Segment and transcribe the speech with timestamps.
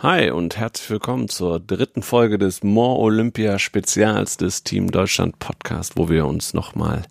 [0.00, 5.94] Hi und herzlich willkommen zur dritten Folge des More Olympia Spezials des Team Deutschland Podcast,
[5.96, 7.02] wo wir uns nochmal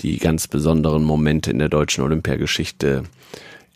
[0.00, 3.02] die ganz besonderen Momente in der deutschen Olympiageschichte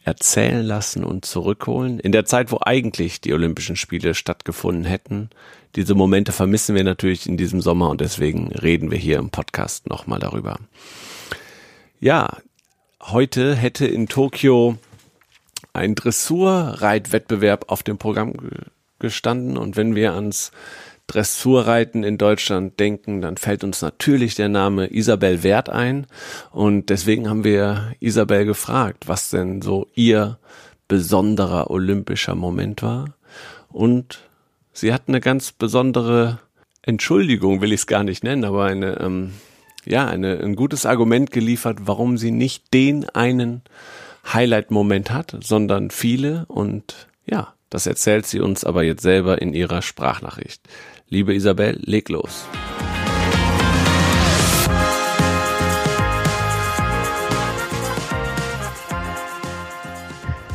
[0.04, 2.00] erzählen lassen und zurückholen.
[2.00, 5.28] In der Zeit, wo eigentlich die Olympischen Spiele stattgefunden hätten.
[5.74, 9.86] Diese Momente vermissen wir natürlich in diesem Sommer und deswegen reden wir hier im Podcast
[9.86, 10.58] nochmal darüber.
[12.00, 12.38] Ja,
[13.02, 14.78] heute hätte in Tokio
[15.76, 18.34] ein Dressurreitwettbewerb auf dem Programm
[18.98, 19.56] gestanden.
[19.56, 20.50] Und wenn wir ans
[21.06, 26.06] Dressurreiten in Deutschland denken, dann fällt uns natürlich der Name Isabel Wert ein.
[26.50, 30.38] Und deswegen haben wir Isabel gefragt, was denn so ihr
[30.88, 33.14] besonderer olympischer Moment war.
[33.68, 34.20] Und
[34.72, 36.40] sie hat eine ganz besondere
[36.82, 39.32] Entschuldigung, will ich es gar nicht nennen, aber eine, ähm,
[39.84, 43.62] ja, eine, ein gutes Argument geliefert, warum sie nicht den einen
[44.32, 49.82] Highlight-Moment hat, sondern viele und ja, das erzählt sie uns aber jetzt selber in ihrer
[49.82, 50.62] Sprachnachricht.
[51.08, 52.46] Liebe Isabel, leg los.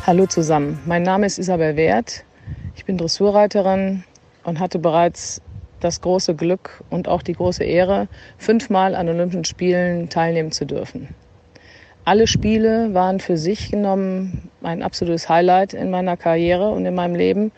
[0.06, 2.24] Hallo zusammen, mein Name ist Isabel Wert.
[2.74, 4.04] Ich bin Dressurreiterin
[4.42, 5.40] und hatte bereits
[5.80, 11.14] das große Glück und auch die große Ehre, fünfmal an Olympischen Spielen teilnehmen zu dürfen.
[12.04, 17.14] Alle Spiele waren für sich genommen ein absolutes Highlight in meiner Karriere und in meinem
[17.14, 17.52] Leben.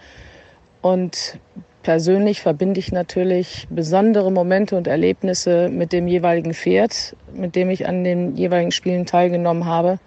[0.83, 1.39] Und
[1.83, 7.87] persönlich verbinde ich natürlich besondere Momente und Erlebnisse mit dem jeweiligen Pferd, mit dem ich
[7.89, 9.99] an den jeweiligen Spielen teilgenommen habe.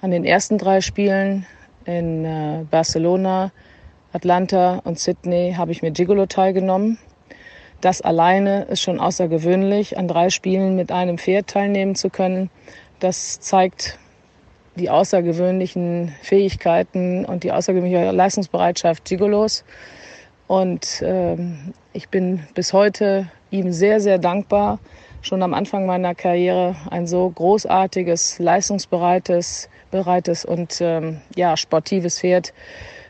[0.00, 1.46] An den ersten drei Spielen
[1.84, 3.52] in äh, Barcelona,
[4.12, 6.98] Atlanta und Sydney habe ich mit Gigolo teilgenommen.
[7.80, 12.50] Das alleine ist schon außergewöhnlich, an drei Spielen mit einem Pferd teilnehmen zu können.
[13.02, 13.98] Das zeigt
[14.76, 19.64] die außergewöhnlichen Fähigkeiten und die außergewöhnliche Leistungsbereitschaft Gigolos.
[20.46, 24.78] Und ähm, ich bin bis heute ihm sehr, sehr dankbar,
[25.20, 32.54] schon am Anfang meiner Karriere ein so großartiges, leistungsbereites bereites und ähm, ja, sportives Pferd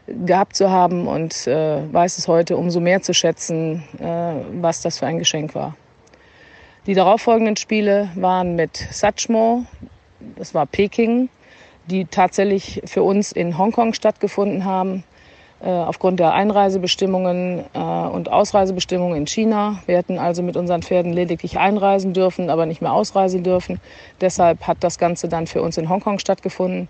[0.07, 5.01] gehabt zu haben und äh, weiß es heute umso mehr zu schätzen, äh, was das
[5.01, 5.77] für ein Geschenk war.
[6.87, 9.65] Die darauffolgenden Spiele waren mit Satchmo,
[10.37, 11.29] das war Peking,
[11.87, 15.05] die tatsächlich für uns in Hongkong stattgefunden haben,
[15.63, 19.81] äh, aufgrund der Einreisebestimmungen äh, und Ausreisebestimmungen in China.
[19.87, 23.81] Wir hätten also mit unseren Pferden lediglich einreisen dürfen, aber nicht mehr ausreisen dürfen.
[24.21, 26.89] Deshalb hat das Ganze dann für uns in Hongkong stattgefunden.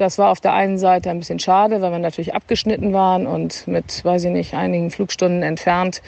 [0.00, 3.68] Das war auf der einen Seite ein bisschen schade, weil wir natürlich abgeschnitten waren und
[3.68, 6.00] mit, weiß ich nicht, einigen Flugstunden entfernt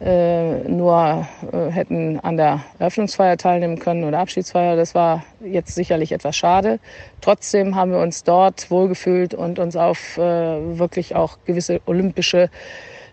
[0.00, 4.74] äh, nur äh, hätten an der Eröffnungsfeier teilnehmen können oder Abschiedsfeier.
[4.74, 6.80] Das war jetzt sicherlich etwas schade.
[7.20, 12.50] Trotzdem haben wir uns dort wohlgefühlt und uns auf äh, wirklich auch gewisse olympische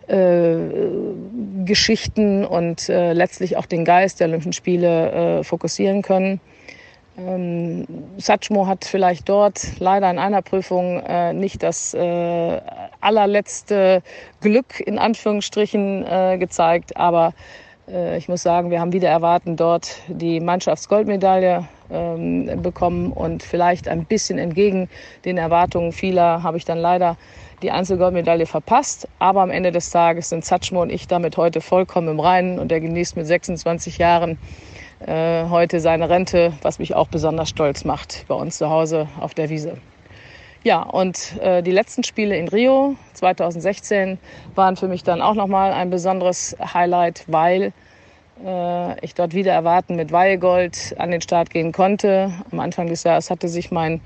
[0.07, 0.55] äh,
[1.63, 6.41] Geschichten und äh, letztlich auch den Geist der Olympischen Spiele äh, fokussieren können.
[7.17, 7.85] Ähm,
[8.17, 12.61] Satchmo hat vielleicht dort leider in einer Prüfung äh, nicht das äh,
[13.01, 14.01] allerletzte
[14.41, 17.33] Glück in Anführungsstrichen äh, gezeigt, aber
[17.87, 23.11] äh, ich muss sagen, wir haben wieder erwarten dort die Mannschaftsgoldmedaille ähm, bekommen.
[23.11, 24.89] Und vielleicht ein bisschen entgegen
[25.25, 27.17] den Erwartungen vieler habe ich dann leider
[27.61, 29.07] die Einzelgoldmedaille verpasst.
[29.19, 32.59] Aber am Ende des Tages sind Satchmo und ich damit heute vollkommen im Reinen.
[32.59, 34.37] Und er genießt mit 26 Jahren
[35.07, 39.33] äh, heute seine Rente, was mich auch besonders stolz macht bei uns zu Hause auf
[39.33, 39.77] der Wiese.
[40.63, 44.17] Ja, und äh, die letzten Spiele in Rio 2016
[44.55, 47.73] waren für mich dann auch nochmal ein besonderes Highlight, weil
[48.45, 52.31] äh, ich dort wieder erwarten mit Weihegold an den Start gehen konnte.
[52.51, 53.99] Am Anfang des Jahres hatte sich mein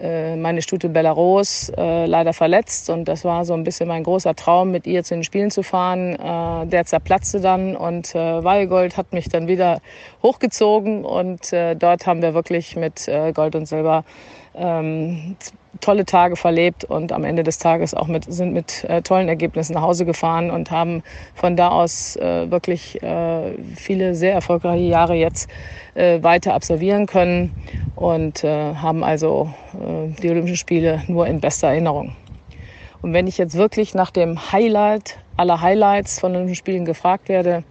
[0.00, 4.34] äh, meine Stute Belarus äh, leider verletzt und das war so ein bisschen mein großer
[4.34, 6.14] Traum, mit ihr zu den Spielen zu fahren.
[6.14, 9.80] Äh, der zerplatzte dann und äh, Weihegold hat mich dann wieder
[10.22, 14.04] hochgezogen und äh, dort haben wir wirklich mit äh, Gold und Silber
[14.56, 15.36] ähm,
[15.80, 19.74] tolle Tage verlebt und am Ende des Tages auch mit, sind mit äh, tollen Ergebnissen
[19.74, 21.02] nach Hause gefahren und haben
[21.34, 25.50] von da aus äh, wirklich äh, viele sehr erfolgreiche Jahre jetzt
[25.94, 27.54] äh, weiter absolvieren können
[27.94, 32.14] und äh, haben also äh, die Olympischen Spiele nur in bester Erinnerung.
[33.02, 37.62] Und wenn ich jetzt wirklich nach dem Highlight aller Highlights von Olympischen Spielen gefragt werde,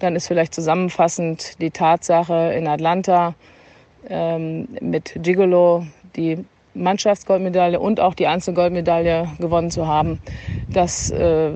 [0.00, 3.34] dann ist vielleicht zusammenfassend die Tatsache in Atlanta
[4.08, 5.86] ähm, mit Gigolo
[6.16, 6.44] die
[6.74, 10.18] Mannschaftsgoldmedaille und auch die Einzelgoldmedaille gewonnen zu haben.
[10.72, 11.52] Das äh,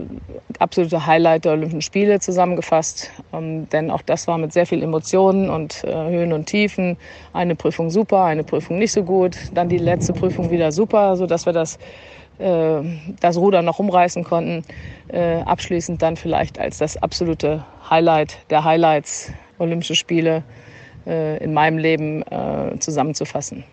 [0.60, 3.10] absolute Highlight der Olympischen Spiele zusammengefasst.
[3.32, 6.96] Ähm, denn auch das war mit sehr viel Emotionen und äh, Höhen und Tiefen.
[7.32, 9.36] Eine Prüfung super, eine Prüfung nicht so gut.
[9.52, 11.78] Dann die letzte Prüfung wieder super, sodass wir das
[12.38, 12.80] äh,
[13.20, 14.62] das Ruder noch umreißen konnten.
[15.08, 20.44] Äh, abschließend dann vielleicht als das absolute Highlight der Highlights Olympische Spiele
[21.06, 23.64] äh, in meinem Leben äh, zusammenzufassen.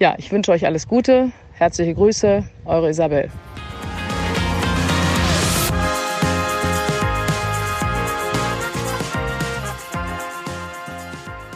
[0.00, 1.30] Ja, ich wünsche euch alles Gute.
[1.52, 3.30] Herzliche Grüße, eure Isabel.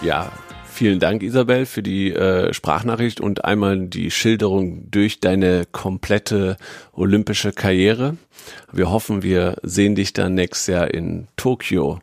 [0.02, 0.30] Ja,
[0.66, 6.58] vielen Dank, Isabel, für die äh, Sprachnachricht und einmal die Schilderung durch deine komplette
[6.92, 8.18] olympische Karriere.
[8.70, 12.00] Wir hoffen, wir sehen dich dann nächstes Jahr in Tokio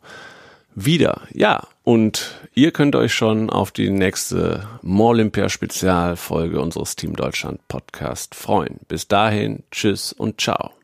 [0.74, 1.22] wieder.
[1.32, 8.34] Ja, und ihr könnt euch schon auf die nächste Olympia Spezialfolge unseres Team Deutschland Podcast
[8.34, 8.80] freuen.
[8.88, 10.81] Bis dahin, tschüss und ciao.